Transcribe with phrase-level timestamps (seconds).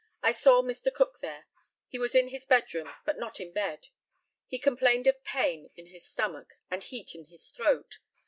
[0.23, 1.45] I saw Mr Cook there.
[1.87, 3.89] He was in his bedroom, but not in bed.
[4.47, 7.99] He complained of pain in his stomach, and heat in his throat.